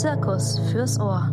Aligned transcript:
Zirkus 0.00 0.58
fürs 0.72 0.98
Ohr. 0.98 1.30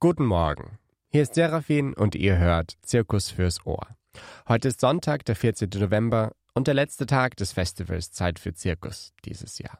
Guten 0.00 0.26
Morgen. 0.26 0.78
Hier 1.08 1.22
ist 1.22 1.32
Seraphin 1.32 1.94
und 1.94 2.14
ihr 2.14 2.36
hört 2.36 2.76
Zirkus 2.82 3.30
fürs 3.30 3.64
Ohr. 3.64 3.86
Heute 4.46 4.68
ist 4.68 4.82
Sonntag, 4.82 5.24
der 5.24 5.34
14. 5.34 5.70
November 5.76 6.32
und 6.52 6.66
der 6.66 6.74
letzte 6.74 7.06
Tag 7.06 7.36
des 7.36 7.52
Festivals 7.52 8.12
Zeit 8.12 8.38
für 8.38 8.52
Zirkus 8.52 9.14
dieses 9.24 9.58
Jahr. 9.58 9.78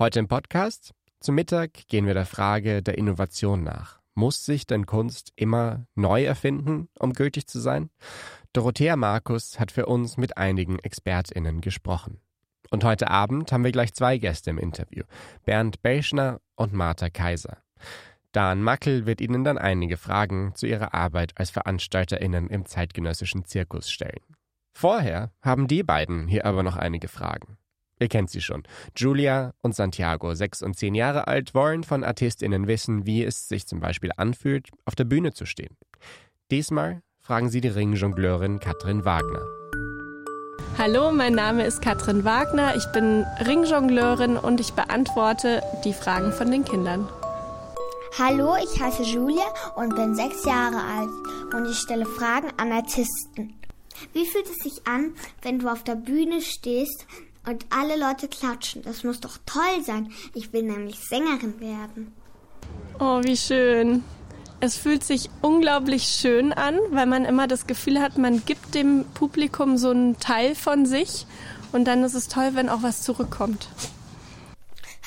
Heute 0.00 0.18
im 0.18 0.26
Podcast. 0.26 0.90
Zum 1.20 1.36
Mittag 1.36 1.86
gehen 1.86 2.06
wir 2.06 2.14
der 2.14 2.26
Frage 2.26 2.82
der 2.82 2.98
Innovation 2.98 3.62
nach. 3.62 4.00
Muss 4.14 4.44
sich 4.44 4.66
denn 4.66 4.84
Kunst 4.84 5.32
immer 5.36 5.86
neu 5.94 6.24
erfinden, 6.24 6.88
um 6.98 7.12
gültig 7.12 7.46
zu 7.46 7.60
sein? 7.60 7.90
Dorothea 8.52 8.96
Markus 8.96 9.60
hat 9.60 9.70
für 9.70 9.86
uns 9.86 10.16
mit 10.16 10.36
einigen 10.36 10.80
ExpertInnen 10.80 11.60
gesprochen. 11.60 12.20
Und 12.72 12.84
heute 12.84 13.10
Abend 13.10 13.52
haben 13.52 13.64
wir 13.64 13.70
gleich 13.70 13.92
zwei 13.92 14.16
Gäste 14.16 14.48
im 14.48 14.56
Interview. 14.56 15.04
Bernd 15.44 15.82
Belschner 15.82 16.40
und 16.56 16.72
Martha 16.72 17.10
Kaiser. 17.10 17.58
Dan 18.32 18.62
Mackel 18.62 19.04
wird 19.04 19.20
Ihnen 19.20 19.44
dann 19.44 19.58
einige 19.58 19.98
Fragen 19.98 20.54
zu 20.54 20.66
Ihrer 20.66 20.94
Arbeit 20.94 21.32
als 21.36 21.50
VeranstalterInnen 21.50 22.48
im 22.48 22.64
zeitgenössischen 22.64 23.44
Zirkus 23.44 23.90
stellen. 23.90 24.22
Vorher 24.72 25.32
haben 25.42 25.68
die 25.68 25.82
beiden 25.82 26.28
hier 26.28 26.46
aber 26.46 26.62
noch 26.62 26.76
einige 26.76 27.08
Fragen. 27.08 27.58
Ihr 28.00 28.08
kennt 28.08 28.30
sie 28.30 28.40
schon. 28.40 28.62
Julia 28.96 29.52
und 29.60 29.74
Santiago, 29.74 30.32
sechs 30.32 30.62
und 30.62 30.74
zehn 30.74 30.94
Jahre 30.94 31.28
alt, 31.28 31.54
wollen 31.54 31.84
von 31.84 32.02
ArtistInnen 32.02 32.68
wissen, 32.68 33.04
wie 33.04 33.22
es 33.22 33.48
sich 33.48 33.66
zum 33.66 33.80
Beispiel 33.80 34.12
anfühlt, 34.16 34.70
auf 34.86 34.94
der 34.94 35.04
Bühne 35.04 35.34
zu 35.34 35.44
stehen. 35.44 35.76
Diesmal 36.50 37.02
fragen 37.20 37.50
sie 37.50 37.60
die 37.60 37.68
Ringjongleurin 37.68 38.60
Katrin 38.60 39.04
Wagner. 39.04 39.61
Hallo, 40.78 41.12
mein 41.12 41.34
Name 41.34 41.66
ist 41.66 41.82
Katrin 41.82 42.24
Wagner. 42.24 42.74
Ich 42.76 42.86
bin 42.92 43.26
Ringjongleurin 43.46 44.38
und 44.38 44.58
ich 44.58 44.72
beantworte 44.72 45.62
die 45.84 45.92
Fragen 45.92 46.32
von 46.32 46.50
den 46.50 46.64
Kindern. 46.64 47.08
Hallo, 48.18 48.56
ich 48.56 48.80
heiße 48.80 49.02
Julia 49.02 49.44
und 49.76 49.94
bin 49.94 50.14
sechs 50.14 50.44
Jahre 50.46 50.78
alt 50.78 51.54
und 51.54 51.70
ich 51.70 51.76
stelle 51.76 52.06
Fragen 52.06 52.48
an 52.56 52.72
Artisten. 52.72 53.54
Wie 54.14 54.26
fühlt 54.26 54.46
es 54.46 54.56
sich 54.64 54.86
an, 54.86 55.12
wenn 55.42 55.58
du 55.58 55.68
auf 55.68 55.84
der 55.84 55.94
Bühne 55.94 56.40
stehst 56.40 57.06
und 57.46 57.66
alle 57.68 57.98
Leute 58.00 58.28
klatschen? 58.28 58.82
Das 58.82 59.04
muss 59.04 59.20
doch 59.20 59.38
toll 59.44 59.84
sein. 59.84 60.10
Ich 60.34 60.54
will 60.54 60.62
nämlich 60.62 60.98
Sängerin 60.98 61.60
werden. 61.60 62.12
Oh, 62.98 63.20
wie 63.22 63.36
schön. 63.36 64.02
Es 64.64 64.76
fühlt 64.76 65.02
sich 65.02 65.28
unglaublich 65.40 66.04
schön 66.04 66.52
an, 66.52 66.78
weil 66.90 67.06
man 67.06 67.24
immer 67.24 67.48
das 67.48 67.66
Gefühl 67.66 68.00
hat, 68.00 68.16
man 68.16 68.44
gibt 68.44 68.76
dem 68.76 69.04
Publikum 69.12 69.76
so 69.76 69.90
einen 69.90 70.20
Teil 70.20 70.54
von 70.54 70.86
sich 70.86 71.26
und 71.72 71.84
dann 71.84 72.04
ist 72.04 72.14
es 72.14 72.28
toll, 72.28 72.50
wenn 72.52 72.68
auch 72.68 72.84
was 72.84 73.02
zurückkommt. 73.02 73.66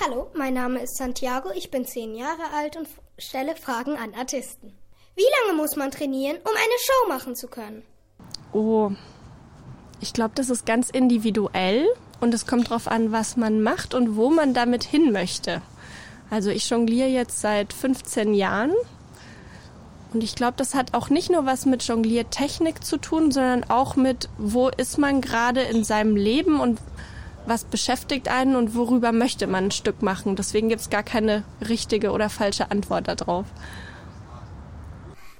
Hallo, 0.03 0.29
mein 0.35 0.55
Name 0.55 0.79
ist 0.81 0.97
Santiago, 0.97 1.51
ich 1.55 1.71
bin 1.71 1.85
zehn 1.85 2.15
Jahre 2.15 2.51
alt 2.53 2.75
und 2.75 2.89
stelle 3.17 3.55
Fragen 3.55 3.95
an 3.95 4.13
Artisten. 4.13 4.73
Wie 5.15 5.23
lange 5.47 5.57
muss 5.57 5.77
man 5.77 5.89
trainieren, 5.89 6.35
um 6.43 6.51
eine 6.51 6.79
Show 6.83 7.07
machen 7.07 7.33
zu 7.33 7.47
können? 7.47 7.83
Oh, 8.51 8.91
ich 10.01 10.11
glaube, 10.11 10.33
das 10.35 10.49
ist 10.49 10.65
ganz 10.65 10.89
individuell 10.89 11.87
und 12.19 12.33
es 12.33 12.45
kommt 12.45 12.71
darauf 12.71 12.89
an, 12.89 13.13
was 13.13 13.37
man 13.37 13.61
macht 13.61 13.93
und 13.93 14.17
wo 14.17 14.29
man 14.29 14.53
damit 14.53 14.83
hin 14.83 15.13
möchte. 15.13 15.61
Also 16.29 16.49
ich 16.49 16.69
jongliere 16.69 17.07
jetzt 17.07 17.39
seit 17.39 17.71
15 17.71 18.33
Jahren 18.33 18.73
und 20.15 20.23
ich 20.23 20.35
glaube, 20.35 20.53
das 20.55 20.73
hat 20.75 20.93
auch 20.93 21.09
nicht 21.09 21.29
nur 21.29 21.45
was 21.45 21.65
mit 21.65 21.83
Jongliertechnik 21.83 22.85
zu 22.85 22.95
tun, 22.95 23.33
sondern 23.33 23.65
auch 23.65 23.97
mit, 23.97 24.29
wo 24.37 24.69
ist 24.69 24.97
man 24.97 25.19
gerade 25.19 25.59
in 25.59 25.83
seinem 25.83 26.15
Leben 26.15 26.61
und 26.61 26.79
was 27.45 27.65
beschäftigt 27.65 28.29
einen 28.29 28.55
und 28.55 28.75
worüber 28.75 29.11
möchte 29.11 29.45
man 29.45 29.65
ein 29.65 29.71
Stück 29.71 30.01
machen. 30.01 30.37
Deswegen 30.37 30.69
gibt 30.69 30.79
es 30.79 30.89
gar 30.89 31.03
keine 31.03 31.43
richtige 31.67 32.11
oder 32.11 32.29
falsche 32.29 32.71
Antwort 32.71 33.09
darauf. 33.09 33.45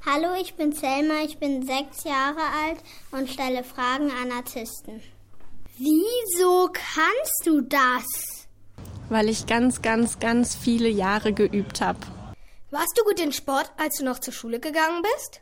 Hallo, 0.06 0.28
ich 0.42 0.56
bin 0.56 0.74
Selma, 0.74 1.24
ich 1.24 1.38
bin 1.38 1.66
sechs 1.66 2.04
Jahre 2.04 2.42
alt 2.66 2.80
und 3.12 3.30
stelle 3.30 3.64
Fragen 3.64 4.12
an 4.12 4.34
Artisten. 4.36 5.02
Wieso 5.78 6.70
kannst 6.74 7.46
du 7.46 7.62
das? 7.62 8.48
Weil 9.08 9.30
ich 9.30 9.46
ganz, 9.46 9.82
ganz, 9.82 10.20
ganz 10.20 10.54
viele 10.54 10.90
Jahre 10.90 11.32
geübt 11.32 11.80
habe. 11.80 12.00
Warst 12.76 12.98
du 12.98 13.04
gut 13.06 13.22
in 13.22 13.32
Sport, 13.32 13.72
als 13.78 14.00
du 14.00 14.04
noch 14.04 14.20
zur 14.20 14.34
Schule 14.34 14.60
gegangen 14.60 15.02
bist? 15.02 15.40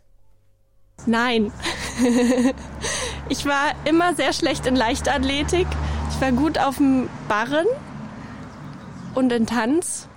Nein. 1.07 1.51
ich 3.29 3.45
war 3.47 3.73
immer 3.85 4.13
sehr 4.13 4.33
schlecht 4.33 4.67
in 4.67 4.75
Leichtathletik 4.75 5.65
ich 6.13 6.21
war 6.21 6.31
gut 6.31 6.59
auf 6.59 6.77
dem 6.77 7.09
Barren 7.27 7.65
und 9.15 9.31
in 9.31 9.47
Tanz 9.47 10.07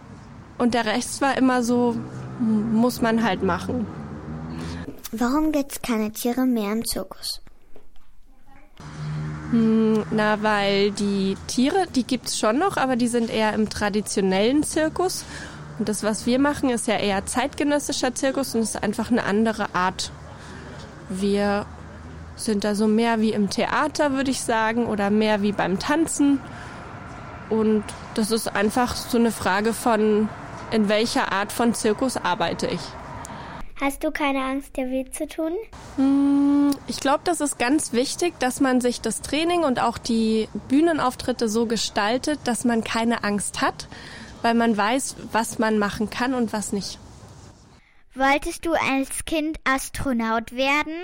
und 0.58 0.74
der 0.74 0.84
Rest 0.84 1.22
war 1.22 1.38
immer 1.38 1.62
so, 1.62 1.96
muss 2.38 3.00
man 3.00 3.24
halt 3.24 3.42
machen. 3.42 3.86
Warum 5.10 5.52
gibt 5.52 5.72
es 5.72 5.82
keine 5.82 6.12
Tiere 6.12 6.44
mehr 6.44 6.72
im 6.72 6.84
Zirkus? 6.84 7.40
Hm, 9.52 10.04
na, 10.10 10.42
weil 10.42 10.90
die 10.90 11.38
Tiere, 11.46 11.86
die 11.94 12.04
gibt 12.04 12.26
es 12.28 12.38
schon 12.38 12.58
noch, 12.58 12.76
aber 12.76 12.96
die 12.96 13.08
sind 13.08 13.30
eher 13.30 13.54
im 13.54 13.70
traditionellen 13.70 14.64
Zirkus. 14.64 15.24
Und 15.78 15.88
das, 15.88 16.02
was 16.02 16.26
wir 16.26 16.38
machen, 16.38 16.70
ist 16.70 16.86
ja 16.86 16.96
eher 16.96 17.26
zeitgenössischer 17.26 18.14
Zirkus 18.14 18.54
und 18.54 18.62
ist 18.62 18.82
einfach 18.82 19.10
eine 19.10 19.24
andere 19.24 19.74
Art. 19.74 20.10
Wir 21.08 21.66
sind 22.36 22.64
da 22.64 22.74
so 22.74 22.86
mehr 22.86 23.20
wie 23.20 23.32
im 23.32 23.50
Theater, 23.50 24.12
würde 24.12 24.30
ich 24.30 24.40
sagen, 24.40 24.86
oder 24.86 25.10
mehr 25.10 25.42
wie 25.42 25.52
beim 25.52 25.78
Tanzen. 25.78 26.40
Und 27.50 27.84
das 28.14 28.30
ist 28.30 28.54
einfach 28.54 28.96
so 28.96 29.18
eine 29.18 29.30
Frage 29.30 29.72
von, 29.72 30.28
in 30.70 30.88
welcher 30.88 31.32
Art 31.32 31.52
von 31.52 31.74
Zirkus 31.74 32.16
arbeite 32.16 32.66
ich. 32.66 32.80
Hast 33.78 34.02
du 34.02 34.10
keine 34.10 34.42
Angst, 34.42 34.76
dir 34.78 34.90
weh 34.90 35.04
zu 35.10 35.26
tun? 35.26 35.52
Hm, 35.96 36.70
ich 36.86 36.98
glaube, 36.98 37.20
das 37.24 37.42
ist 37.42 37.58
ganz 37.58 37.92
wichtig, 37.92 38.32
dass 38.38 38.60
man 38.60 38.80
sich 38.80 39.02
das 39.02 39.20
Training 39.20 39.64
und 39.64 39.80
auch 39.80 39.98
die 39.98 40.48
Bühnenauftritte 40.68 41.50
so 41.50 41.66
gestaltet, 41.66 42.40
dass 42.44 42.64
man 42.64 42.84
keine 42.84 43.22
Angst 43.22 43.60
hat, 43.60 43.86
weil 44.42 44.54
man 44.54 44.76
weiß, 44.76 45.16
was 45.32 45.58
man 45.58 45.78
machen 45.78 46.10
kann 46.10 46.34
und 46.34 46.52
was 46.52 46.72
nicht. 46.72 46.98
Wolltest 48.14 48.64
du 48.64 48.72
als 48.72 49.24
Kind 49.26 49.58
Astronaut 49.64 50.52
werden? 50.52 50.94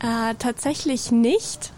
Äh, 0.00 0.34
tatsächlich 0.38 1.10
nicht. 1.10 1.72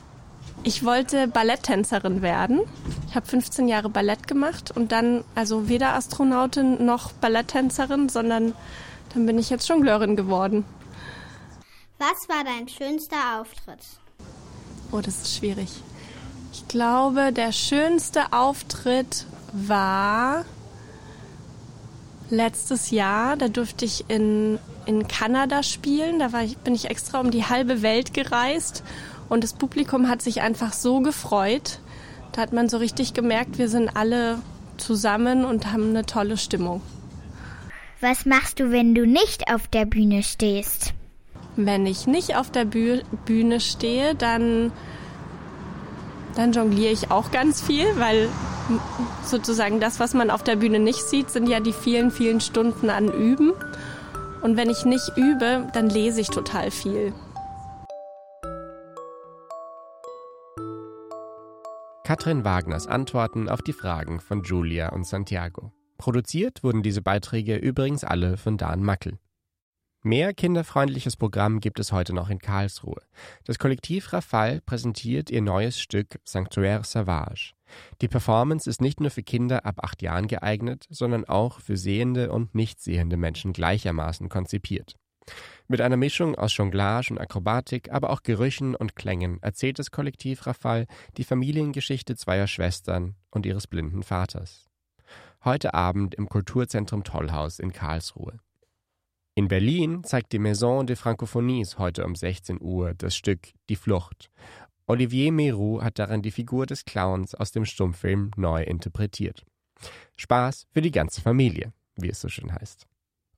Ich 0.62 0.84
wollte 0.84 1.28
Balletttänzerin 1.28 2.22
werden. 2.22 2.60
Ich 3.08 3.14
habe 3.14 3.26
15 3.26 3.68
Jahre 3.68 3.88
Ballett 3.88 4.26
gemacht 4.26 4.72
und 4.72 4.90
dann 4.90 5.22
also 5.36 5.68
weder 5.68 5.94
Astronautin 5.94 6.84
noch 6.84 7.12
Balletttänzerin, 7.12 8.08
sondern 8.08 8.52
dann 9.14 9.26
bin 9.26 9.38
ich 9.38 9.48
jetzt 9.48 9.68
Jongleurin 9.68 10.16
geworden. 10.16 10.64
Was 11.98 12.28
war 12.28 12.42
dein 12.44 12.68
schönster 12.68 13.40
Auftritt? 13.40 13.78
Oh, 14.90 15.00
das 15.00 15.22
ist 15.22 15.36
schwierig. 15.36 15.68
Ich 16.52 16.66
glaube, 16.68 17.32
der 17.32 17.52
schönste 17.52 18.32
Auftritt 18.32 19.26
war 19.66 20.44
letztes 22.30 22.90
Jahr. 22.90 23.36
Da 23.36 23.48
durfte 23.48 23.84
ich 23.84 24.04
in 24.08 24.58
in 24.86 25.06
Kanada 25.08 25.62
spielen. 25.62 26.18
Da 26.18 26.32
war 26.32 26.42
ich, 26.42 26.56
bin 26.58 26.74
ich 26.74 26.88
extra 26.88 27.20
um 27.20 27.30
die 27.30 27.44
halbe 27.44 27.82
Welt 27.82 28.14
gereist 28.14 28.82
und 29.28 29.44
das 29.44 29.52
Publikum 29.52 30.08
hat 30.08 30.22
sich 30.22 30.40
einfach 30.40 30.72
so 30.72 31.00
gefreut. 31.00 31.80
Da 32.32 32.42
hat 32.42 32.52
man 32.52 32.68
so 32.68 32.78
richtig 32.78 33.12
gemerkt, 33.12 33.58
wir 33.58 33.68
sind 33.68 33.88
alle 33.94 34.38
zusammen 34.78 35.44
und 35.44 35.72
haben 35.72 35.90
eine 35.90 36.06
tolle 36.06 36.36
Stimmung. 36.36 36.80
Was 38.00 38.26
machst 38.26 38.60
du, 38.60 38.70
wenn 38.70 38.94
du 38.94 39.06
nicht 39.06 39.52
auf 39.52 39.68
der 39.68 39.86
Bühne 39.86 40.22
stehst? 40.22 40.92
Wenn 41.56 41.86
ich 41.86 42.06
nicht 42.06 42.36
auf 42.36 42.50
der 42.50 42.66
Bühne 42.66 43.60
stehe, 43.60 44.14
dann, 44.14 44.70
dann 46.36 46.52
jongliere 46.52 46.92
ich 46.92 47.10
auch 47.10 47.30
ganz 47.30 47.62
viel, 47.62 47.86
weil 47.96 48.28
sozusagen 49.24 49.80
das, 49.80 49.98
was 50.00 50.14
man 50.14 50.30
auf 50.30 50.44
der 50.44 50.56
Bühne 50.56 50.78
nicht 50.78 51.02
sieht, 51.02 51.30
sind 51.30 51.48
ja 51.48 51.60
die 51.60 51.72
vielen, 51.72 52.10
vielen 52.10 52.40
Stunden 52.40 52.90
an 52.90 53.10
Üben. 53.10 53.52
Und 54.42 54.56
wenn 54.56 54.70
ich 54.70 54.84
nicht 54.84 55.16
übe, 55.16 55.66
dann 55.72 55.88
lese 55.88 56.20
ich 56.20 56.28
total 56.28 56.70
viel. 56.70 57.12
Katrin 62.04 62.44
Wagners 62.44 62.86
Antworten 62.86 63.48
auf 63.48 63.62
die 63.62 63.72
Fragen 63.72 64.20
von 64.20 64.42
Julia 64.44 64.90
und 64.90 65.06
Santiago. 65.06 65.72
Produziert 65.98 66.62
wurden 66.62 66.82
diese 66.82 67.02
Beiträge 67.02 67.56
übrigens 67.56 68.04
alle 68.04 68.36
von 68.36 68.58
Dan 68.58 68.82
Mackel. 68.82 69.18
Mehr 70.06 70.34
kinderfreundliches 70.34 71.16
Programm 71.16 71.58
gibt 71.58 71.80
es 71.80 71.90
heute 71.90 72.12
noch 72.12 72.30
in 72.30 72.38
Karlsruhe. 72.38 73.02
Das 73.42 73.58
Kollektiv 73.58 74.12
Rafale 74.12 74.60
präsentiert 74.60 75.30
ihr 75.30 75.42
neues 75.42 75.80
Stück 75.80 76.20
Sanctuaire 76.22 76.84
Sauvage. 76.84 77.54
Die 78.00 78.06
Performance 78.06 78.70
ist 78.70 78.80
nicht 78.80 79.00
nur 79.00 79.10
für 79.10 79.24
Kinder 79.24 79.66
ab 79.66 79.82
acht 79.82 80.02
Jahren 80.02 80.28
geeignet, 80.28 80.86
sondern 80.90 81.24
auch 81.24 81.58
für 81.58 81.76
sehende 81.76 82.30
und 82.30 82.54
nicht 82.54 82.80
sehende 82.80 83.16
Menschen 83.16 83.52
gleichermaßen 83.52 84.28
konzipiert. 84.28 84.94
Mit 85.66 85.80
einer 85.80 85.96
Mischung 85.96 86.36
aus 86.36 86.56
Jonglage 86.56 87.10
und 87.10 87.18
Akrobatik, 87.18 87.90
aber 87.90 88.10
auch 88.10 88.22
Gerüchen 88.22 88.76
und 88.76 88.94
Klängen 88.94 89.42
erzählt 89.42 89.80
das 89.80 89.90
Kollektiv 89.90 90.46
Rafal 90.46 90.86
die 91.16 91.24
Familiengeschichte 91.24 92.14
zweier 92.14 92.46
Schwestern 92.46 93.16
und 93.32 93.44
ihres 93.44 93.66
blinden 93.66 94.04
Vaters. 94.04 94.66
Heute 95.44 95.74
Abend 95.74 96.14
im 96.14 96.28
Kulturzentrum 96.28 97.02
Tollhaus 97.02 97.58
in 97.58 97.72
Karlsruhe. 97.72 98.38
In 99.46 99.48
Berlin 99.48 100.02
zeigt 100.02 100.32
die 100.32 100.40
Maison 100.40 100.88
de 100.88 100.96
Francophonies 100.96 101.78
heute 101.78 102.04
um 102.04 102.16
16 102.16 102.60
Uhr 102.60 102.94
das 102.94 103.14
Stück 103.14 103.52
Die 103.68 103.76
Flucht. 103.76 104.28
Olivier 104.88 105.30
Meroux 105.30 105.80
hat 105.84 106.00
darin 106.00 106.20
die 106.20 106.32
Figur 106.32 106.66
des 106.66 106.84
Clowns 106.84 107.32
aus 107.32 107.52
dem 107.52 107.64
Stummfilm 107.64 108.32
neu 108.34 108.64
interpretiert. 108.64 109.46
Spaß 110.16 110.66
für 110.72 110.82
die 110.82 110.90
ganze 110.90 111.20
Familie, 111.20 111.72
wie 111.94 112.08
es 112.08 112.20
so 112.20 112.28
schön 112.28 112.52
heißt. 112.52 112.88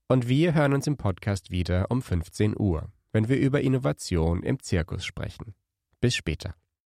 Und 0.08 0.28
wir 0.28 0.54
hören 0.54 0.72
uns 0.72 0.86
im 0.86 0.96
Podcast 0.96 1.50
wieder 1.50 1.90
um 1.90 2.00
15 2.00 2.58
Uhr, 2.58 2.90
wenn 3.12 3.28
wir 3.28 3.38
über 3.38 3.60
Innovation 3.60 4.42
im 4.42 4.62
Zirkus 4.62 5.04
sprechen. 5.04 5.52
Bis 6.00 6.14
später. 6.14 6.54